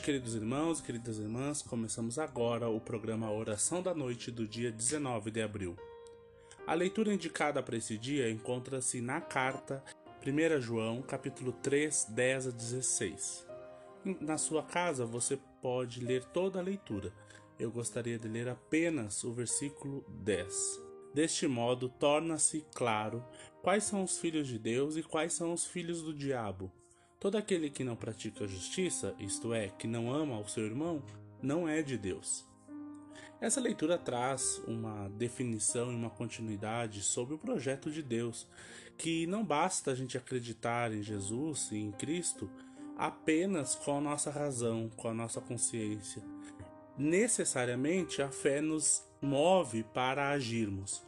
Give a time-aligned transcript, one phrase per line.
[0.00, 1.62] noite, queridos irmãos e queridas irmãs.
[1.62, 5.76] Começamos agora o programa Oração da Noite do dia 19 de abril.
[6.66, 9.84] A leitura indicada para esse dia encontra-se na carta
[10.26, 13.46] 1 João, capítulo 3, 10 a 16.
[14.20, 17.12] Na sua casa você pode ler toda a leitura.
[17.58, 20.80] Eu gostaria de ler apenas o versículo 10.
[21.12, 23.24] Deste modo, torna-se claro
[23.62, 26.72] quais são os filhos de Deus e quais são os filhos do diabo.
[27.20, 31.02] Todo aquele que não pratica justiça, isto é, que não ama o seu irmão,
[31.42, 32.48] não é de Deus.
[33.38, 38.48] Essa leitura traz uma definição e uma continuidade sobre o projeto de Deus,
[38.96, 42.50] que não basta a gente acreditar em Jesus e em Cristo
[42.96, 46.22] apenas com a nossa razão, com a nossa consciência.
[46.96, 51.02] Necessariamente a fé nos move para agirmos.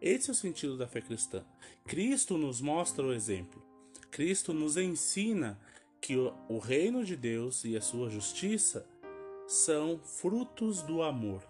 [0.00, 1.44] Esse é o sentido da fé cristã.
[1.84, 3.61] Cristo nos mostra o exemplo.
[4.12, 5.58] Cristo nos ensina
[5.98, 6.14] que
[6.46, 8.86] o reino de Deus e a sua justiça
[9.48, 11.42] são frutos do amor.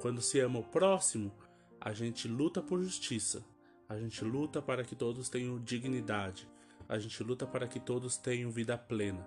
[0.00, 1.32] Quando se ama o próximo,
[1.80, 3.44] a gente luta por justiça,
[3.88, 6.48] a gente luta para que todos tenham dignidade,
[6.88, 9.26] a gente luta para que todos tenham vida plena.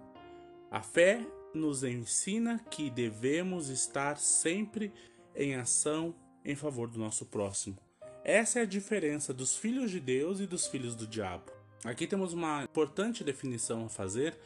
[0.72, 4.94] A fé nos ensina que devemos estar sempre
[5.36, 6.16] em ação
[6.46, 7.78] em favor do nosso próximo.
[8.24, 11.57] Essa é a diferença dos filhos de Deus e dos filhos do diabo.
[11.88, 14.38] Aqui temos uma importante definição a fazer,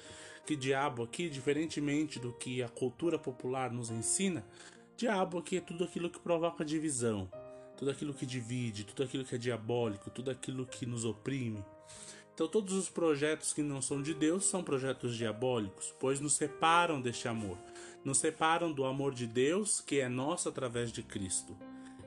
[0.46, 4.46] que diabo aqui, diferentemente do que a cultura popular nos ensina,
[4.96, 7.28] diabo aqui é tudo aquilo que provoca divisão,
[7.76, 11.66] tudo aquilo que divide, tudo aquilo que é diabólico, tudo aquilo que nos oprime.
[12.32, 17.02] Então todos os projetos que não são de Deus são projetos diabólicos, pois nos separam
[17.02, 17.58] deste amor,
[18.06, 21.58] nos separam do amor de Deus, que é nosso através de Cristo.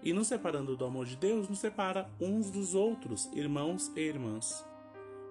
[0.01, 4.74] E nos separando do amor de Deus, nos separa uns dos outros, irmãos e irmãs.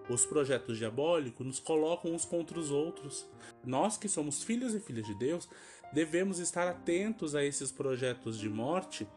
[0.09, 3.25] Os projetos diabólicos nos colocam uns contra os outros.
[3.64, 5.47] Nós que somos filhos e filhas de Deus,
[5.94, 9.08] devemos estar atentos a esses projetos de morte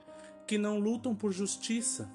[0.46, 2.10] que não lutam por justiça.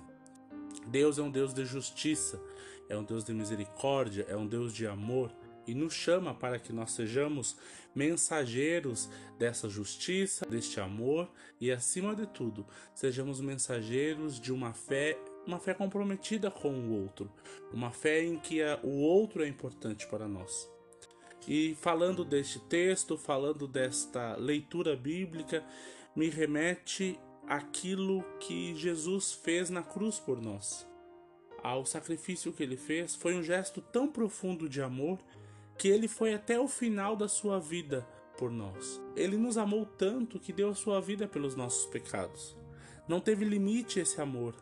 [0.88, 2.42] Deus é um Deus de justiça,
[2.88, 5.32] é um Deus de misericórdia, é um Deus de amor
[5.68, 7.58] e nos chama para que nós sejamos
[7.94, 11.30] mensageiros dessa justiça, deste amor
[11.60, 12.66] e, acima de tudo,
[12.96, 17.32] sejamos mensageiros de uma fé uma fé comprometida com o outro,
[17.72, 20.70] uma fé em que a, o outro é importante para nós.
[21.48, 25.64] E falando deste texto, falando desta leitura bíblica,
[26.16, 30.88] me remete aquilo que Jesus fez na cruz por nós.
[31.64, 35.20] Ao sacrifício que ele fez foi um gesto tão profundo de amor
[35.78, 39.02] que ele foi até o final da sua vida por nós.
[39.16, 42.56] Ele nos amou tanto que deu a sua vida pelos nossos pecados.
[43.08, 44.56] Não teve limite esse amor,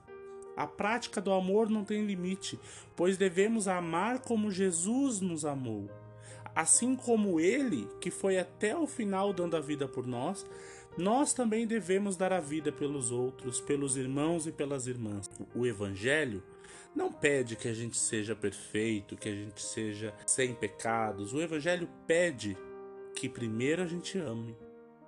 [0.60, 2.60] a prática do amor não tem limite,
[2.94, 5.90] pois devemos amar como Jesus nos amou.
[6.54, 10.46] Assim como ele, que foi até o final dando a vida por nós,
[10.98, 15.32] nós também devemos dar a vida pelos outros, pelos irmãos e pelas irmãs.
[15.56, 16.44] O Evangelho
[16.94, 21.34] não pede que a gente seja perfeito, que a gente seja sem pecados.
[21.34, 22.58] O Evangelho pede
[23.16, 24.58] que primeiro a gente ame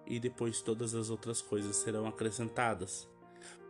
[0.08, 3.06] e depois todas as outras coisas serão acrescentadas.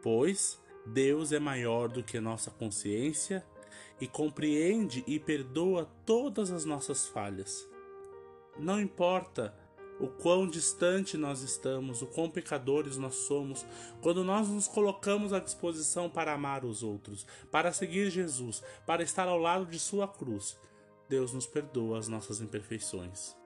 [0.03, 3.45] Pois Deus é maior do que nossa consciência
[3.99, 7.67] e compreende e perdoa todas as nossas falhas.
[8.57, 9.55] Não importa
[9.99, 13.65] o quão distante nós estamos, o quão pecadores nós somos,
[14.01, 19.27] quando nós nos colocamos à disposição para amar os outros, para seguir Jesus, para estar
[19.27, 20.57] ao lado de Sua cruz,
[21.07, 23.39] Deus nos perdoa as nossas imperfeições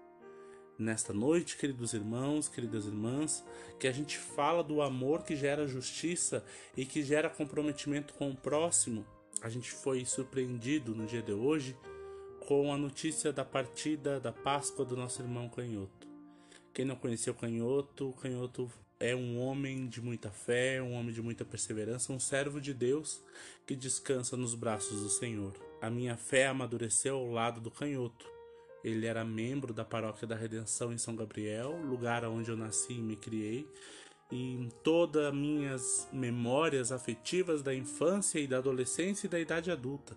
[0.78, 3.44] nesta noite, queridos irmãos, queridas irmãs,
[3.80, 6.44] que a gente fala do amor que gera justiça
[6.76, 9.06] e que gera comprometimento com o próximo.
[9.42, 11.78] A gente foi surpreendido no dia de hoje
[12.48, 16.08] com a notícia da partida da Páscoa do nosso irmão Canhoto.
[16.74, 18.70] Quem não conheceu Canhoto, Canhoto
[19.00, 23.22] é um homem de muita fé, um homem de muita perseverança, um servo de Deus
[23.66, 25.54] que descansa nos braços do Senhor.
[25.82, 28.35] A minha fé amadureceu ao lado do Canhoto
[28.86, 33.02] ele era membro da Paróquia da Redenção em São Gabriel, lugar onde eu nasci e
[33.02, 33.68] me criei.
[34.32, 39.72] E em todas as minhas memórias afetivas da infância e da adolescência e da idade
[39.72, 40.16] adulta,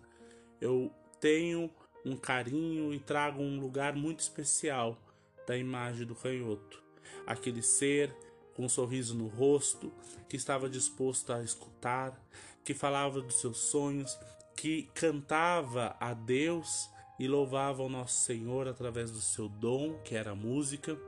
[0.60, 1.70] eu tenho
[2.04, 4.98] um carinho e trago um lugar muito especial
[5.46, 6.82] da imagem do canhoto.
[7.26, 8.14] Aquele ser
[8.54, 9.90] com um sorriso no rosto,
[10.28, 12.22] que estava disposto a escutar,
[12.62, 14.18] que falava dos seus sonhos,
[14.54, 20.30] que cantava a Deus e louvava o nosso Senhor através do seu dom, que era
[20.30, 20.98] a música.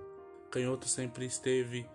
[0.51, 1.87] Canhoto sempre esteve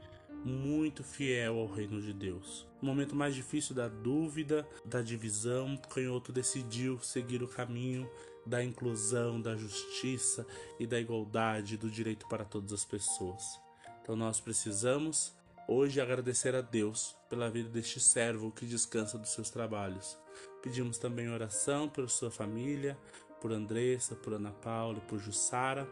[0.44, 2.68] muito fiel ao reino de Deus.
[2.82, 8.10] No momento mais difícil da dúvida, da divisão, Canhoto decidiu seguir o caminho
[8.46, 10.46] da inclusão, da justiça
[10.80, 13.60] e da igualdade, do direito para todas as pessoas.
[14.02, 15.34] Então nós precisamos
[15.68, 20.16] hoje agradecer a Deus pela vida deste servo que descansa dos seus trabalhos.
[20.62, 22.96] Pedimos também oração por sua família,
[23.46, 25.88] por Andressa, por Ana Paula e por Jussara.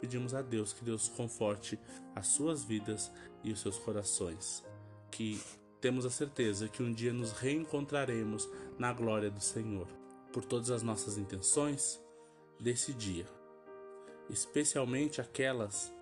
[0.00, 1.78] Pedimos a Deus que Deus conforte
[2.14, 3.12] as suas vidas
[3.42, 4.64] e os seus corações.
[5.10, 5.38] Que
[5.82, 8.48] temos a certeza que um dia nos reencontraremos
[8.78, 9.86] na glória do Senhor.
[10.32, 12.00] Por todas as nossas intenções
[12.58, 13.26] desse dia,
[14.30, 15.92] especialmente aquelas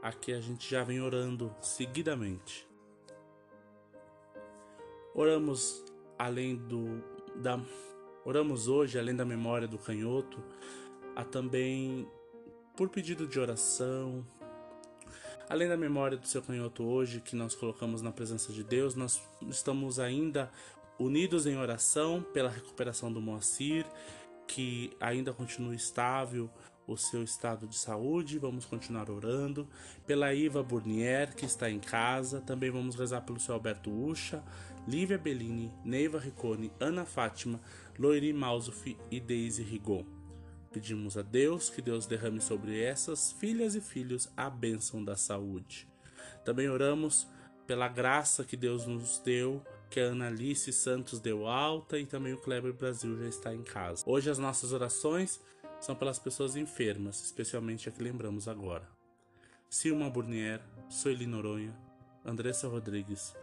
[0.00, 2.68] a que a gente já vem orando seguidamente.
[5.12, 5.84] Oramos
[6.16, 7.02] além do
[7.34, 7.60] da
[8.24, 10.42] oramos hoje além da memória do canhoto,
[11.14, 12.08] a também
[12.76, 14.24] por pedido de oração,
[15.48, 19.20] além da memória do seu canhoto hoje que nós colocamos na presença de Deus, nós
[19.48, 20.50] estamos ainda
[20.98, 23.84] unidos em oração pela recuperação do Moacir,
[24.46, 26.50] que ainda continue estável
[26.86, 29.68] o seu estado de saúde, vamos continuar orando.
[30.06, 34.42] Pela Iva Burnier, que está em casa, também vamos rezar pelo seu Alberto Ucha,
[34.86, 37.60] Lívia Bellini, Neiva Riccone, Ana Fátima,
[37.98, 40.04] Loiri Mausuf e Deise Rigon.
[40.72, 45.86] Pedimos a Deus que Deus derrame sobre essas filhas e filhos a bênção da saúde.
[46.44, 47.28] Também oramos
[47.66, 52.38] pela graça que Deus nos deu, que a Analice Santos deu alta e também o
[52.38, 54.02] Kleber Brasil já está em casa.
[54.06, 55.40] Hoje as nossas orações
[55.78, 58.88] são pelas pessoas enfermas, especialmente a que lembramos agora.
[59.68, 61.74] Silma Burnier, Soili Noronha,
[62.24, 63.34] Andressa Rodrigues,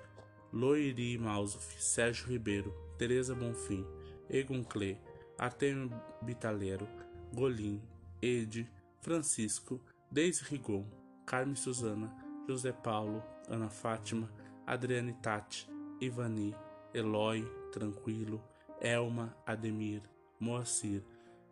[0.51, 3.85] Loiri Mausuf, Sérgio Ribeiro, Tereza Bonfim,
[4.29, 4.97] Egon Klee,
[5.37, 5.89] Artemio
[6.21, 6.87] Bitalero,
[7.33, 7.79] Golim,
[8.21, 8.67] Ed,
[9.01, 9.79] Francisco,
[10.11, 10.85] Deise Rigon,
[11.25, 12.11] Carmen Suzana,
[12.47, 14.27] José Paulo, Ana Fátima,
[14.65, 15.67] Adriane Tati,
[16.01, 16.55] Ivani,
[16.93, 18.41] Eloy, Tranquilo,
[18.81, 20.01] Elma, Ademir,
[20.39, 21.03] Moacir,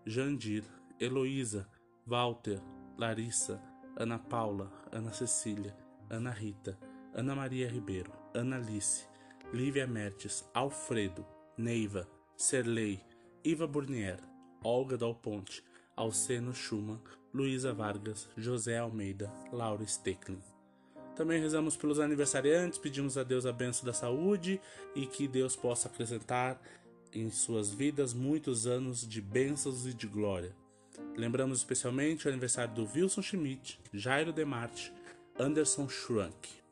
[0.05, 0.63] Jandir,
[0.99, 1.67] Heloísa,
[2.07, 2.59] Walter,
[2.97, 3.61] Larissa,
[3.99, 5.75] Ana Paula, Ana Cecília,
[6.09, 6.77] Ana Rita,
[7.15, 9.05] Ana Maria Ribeiro, Ana Alice,
[9.51, 11.25] Lívia Mertes, Alfredo,
[11.57, 13.01] Neiva, Serlei,
[13.43, 14.19] Iva Burnier,
[14.63, 15.63] Olga Dal Ponte,
[15.95, 17.01] Alceno Schumann,
[17.33, 20.37] Luísa Vargas, José Almeida, Laura Stecklin.
[21.15, 24.61] Também rezamos pelos aniversariantes, pedimos a Deus a benção da saúde
[24.93, 26.61] e que Deus possa acrescentar
[27.11, 30.55] em suas vidas muitos anos de bênçãos e de glória.
[31.15, 34.93] Lembramos especialmente o aniversário do Wilson Schmidt, Jairo Demarte,
[35.39, 36.66] Anderson Schrank.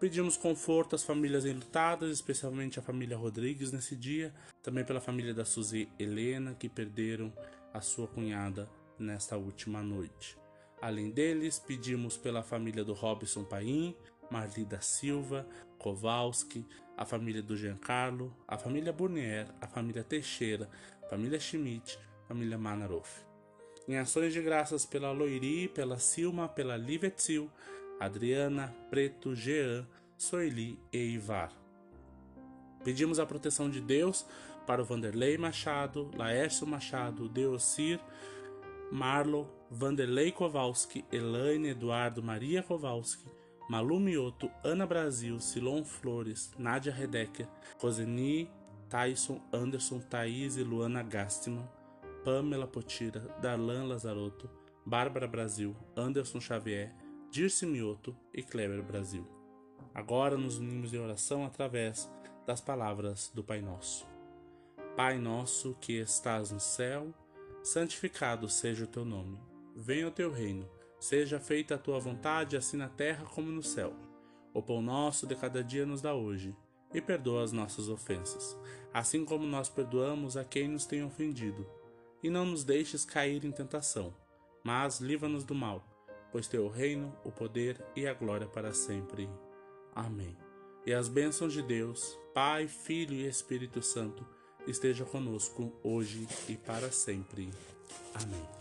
[0.00, 5.44] Pedimos conforto às famílias enlutadas, especialmente a família Rodrigues nesse dia, também pela família da
[5.44, 7.30] Suzy Helena, que perderam
[7.74, 8.66] a sua cunhada
[8.98, 10.38] nesta última noite.
[10.80, 13.94] Além deles, pedimos pela família do Robson Paim,
[14.30, 15.46] Marli da Silva,
[15.78, 16.64] Kowalski,
[16.96, 20.70] a família do Giancarlo, a família Burnier, a família Teixeira,
[21.02, 23.22] a família Schmidt, a família Manaroff.
[23.86, 27.50] Em ações de graças pela Loiri, pela Silma, pela Livetzil,
[28.00, 31.52] Adriana, Preto, Jean, Soeli e Ivar.
[32.82, 34.26] Pedimos a proteção de Deus
[34.66, 38.00] para o Vanderlei Machado, Laércio Machado, Deocir,
[38.90, 43.26] Marlo, Vanderlei Kowalski, Elaine Eduardo Maria Kowalski,
[43.68, 47.46] Malu Mioto, Ana Brasil, Silon Flores, Nádia Redecker,
[47.78, 48.50] Roseni,
[48.88, 51.68] Tyson, Anderson, Thaís e Luana Gastman,
[52.24, 54.50] Pamela Potira, Darlan Lazarotto,
[54.84, 56.92] Bárbara Brasil, Anderson Xavier,
[57.30, 59.24] Dirce Mioto e Kleber Brasil.
[59.94, 62.10] Agora nos unimos em oração através
[62.44, 64.04] das palavras do Pai Nosso.
[64.96, 67.14] Pai nosso que estás no céu,
[67.62, 69.38] santificado seja o teu nome.
[69.76, 70.68] Venha o teu reino,
[70.98, 73.94] seja feita a tua vontade, assim na terra como no céu.
[74.52, 76.52] O pão nosso de cada dia nos dá hoje,
[76.92, 78.58] e perdoa as nossas ofensas,
[78.92, 81.64] assim como nós perdoamos a quem nos tem ofendido.
[82.24, 84.12] E não nos deixes cair em tentação,
[84.64, 85.89] mas livra-nos do mal
[86.32, 89.28] pois teu reino, o poder e a glória para sempre.
[89.94, 90.36] Amém.
[90.86, 94.26] E as bênçãos de Deus, Pai, Filho e Espírito Santo,
[94.66, 97.50] estejam conosco hoje e para sempre.
[98.14, 98.59] Amém.